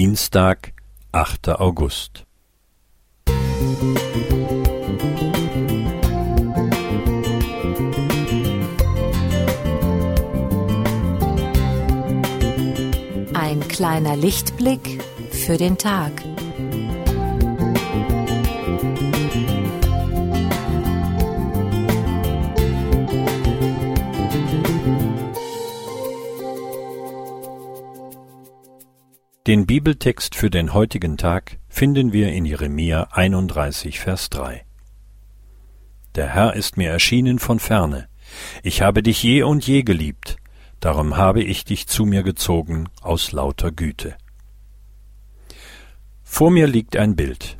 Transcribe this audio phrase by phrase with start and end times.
[0.00, 0.74] Dienstag,
[1.10, 1.58] 8.
[1.58, 2.24] August.
[13.34, 16.12] Ein kleiner Lichtblick für den Tag.
[29.48, 34.62] Den Bibeltext für den heutigen Tag finden wir in Jeremia 31, Vers 3.
[36.16, 38.10] Der Herr ist mir erschienen von ferne.
[38.62, 40.36] Ich habe dich je und je geliebt,
[40.80, 44.18] darum habe ich dich zu mir gezogen aus lauter Güte.
[46.22, 47.56] Vor mir liegt ein Bild.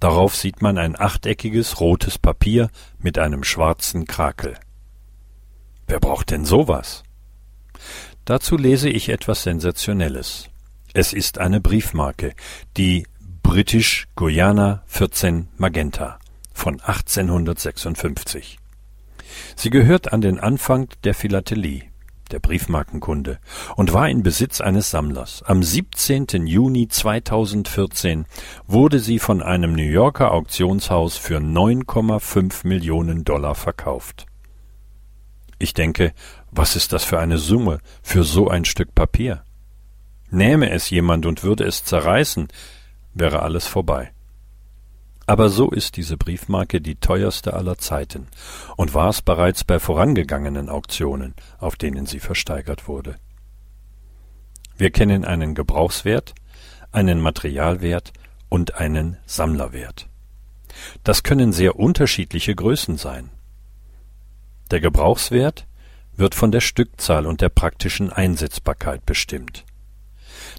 [0.00, 2.68] Darauf sieht man ein achteckiges rotes Papier
[2.98, 4.58] mit einem schwarzen Krakel.
[5.86, 7.04] Wer braucht denn sowas?
[8.24, 10.50] Dazu lese ich etwas Sensationelles.
[10.92, 12.34] Es ist eine Briefmarke,
[12.76, 13.06] die
[13.44, 16.18] British Guiana 14 Magenta
[16.52, 18.58] von 1856.
[19.54, 21.84] Sie gehört an den Anfang der Philatelie,
[22.32, 23.38] der Briefmarkenkunde,
[23.76, 25.44] und war in Besitz eines Sammlers.
[25.44, 26.26] Am 17.
[26.48, 28.26] Juni 2014
[28.66, 34.26] wurde sie von einem New Yorker Auktionshaus für 9,5 Millionen Dollar verkauft.
[35.60, 36.14] Ich denke,
[36.50, 39.44] was ist das für eine Summe für so ein Stück Papier?
[40.30, 42.48] Nähme es jemand und würde es zerreißen,
[43.14, 44.12] wäre alles vorbei.
[45.26, 48.26] Aber so ist diese Briefmarke die teuerste aller Zeiten
[48.76, 53.16] und war es bereits bei vorangegangenen Auktionen, auf denen sie versteigert wurde.
[54.76, 56.34] Wir kennen einen Gebrauchswert,
[56.90, 58.12] einen Materialwert
[58.48, 60.08] und einen Sammlerwert.
[61.04, 63.30] Das können sehr unterschiedliche Größen sein.
[64.70, 65.66] Der Gebrauchswert
[66.16, 69.64] wird von der Stückzahl und der praktischen Einsetzbarkeit bestimmt.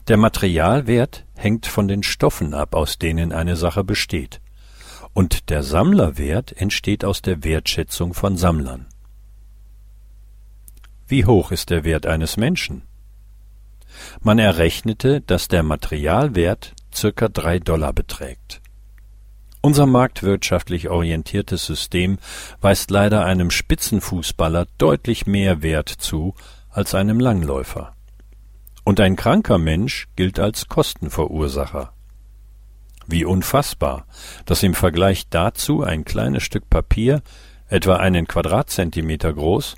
[0.08, 4.42] Der Materialwert hängt von den Stoffen ab, aus denen eine Sache besteht,
[5.14, 8.88] und der Sammlerwert entsteht aus der Wertschätzung von Sammlern.
[11.08, 12.84] Wie hoch ist der Wert eines Menschen?
[14.22, 18.62] Man errechnete, dass der Materialwert circa drei Dollar beträgt.
[19.62, 22.18] Unser marktwirtschaftlich orientiertes System
[22.62, 26.34] weist leider einem Spitzenfußballer deutlich mehr Wert zu
[26.70, 27.94] als einem Langläufer.
[28.84, 31.94] Und ein kranker Mensch gilt als Kostenverursacher.
[33.08, 34.06] Wie unfassbar,
[34.46, 37.22] dass im Vergleich dazu ein kleines Stück Papier,
[37.68, 39.76] etwa einen Quadratzentimeter groß,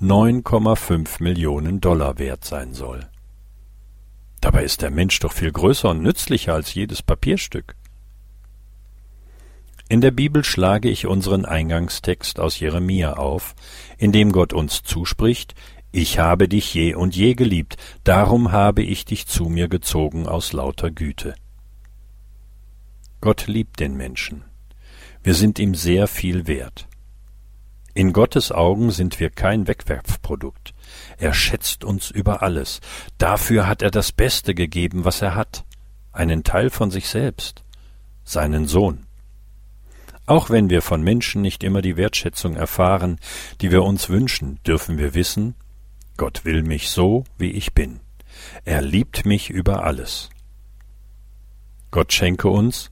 [0.00, 3.06] 9,5 Millionen Dollar wert sein soll.
[4.40, 7.76] Dabei ist der Mensch doch viel größer und nützlicher als jedes Papierstück.
[9.90, 13.54] In der Bibel schlage ich unseren Eingangstext aus Jeremia auf,
[13.98, 15.54] in dem Gott uns zuspricht,
[15.92, 20.52] ich habe dich je und je geliebt, darum habe ich dich zu mir gezogen aus
[20.52, 21.34] lauter Güte.
[23.20, 24.44] Gott liebt den Menschen.
[25.22, 26.86] Wir sind ihm sehr viel wert.
[27.92, 30.74] In Gottes Augen sind wir kein Wegwerfprodukt.
[31.18, 32.80] Er schätzt uns über alles.
[33.18, 35.64] Dafür hat er das Beste gegeben, was er hat,
[36.12, 37.64] einen Teil von sich selbst,
[38.24, 39.06] seinen Sohn.
[40.26, 43.18] Auch wenn wir von Menschen nicht immer die Wertschätzung erfahren,
[43.60, 45.56] die wir uns wünschen, dürfen wir wissen,
[46.20, 48.00] Gott will mich so, wie ich bin.
[48.66, 50.28] Er liebt mich über alles.
[51.90, 52.90] Gott schenke uns,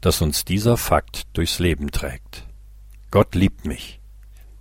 [0.00, 2.46] dass uns dieser Fakt durchs Leben trägt.
[3.10, 4.00] Gott liebt mich,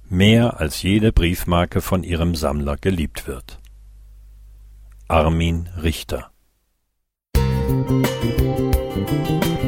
[0.10, 3.58] mehr als jede Briefmarke von ihrem Sammler geliebt wird.
[5.08, 6.30] Armin Richter
[7.38, 9.59] Musik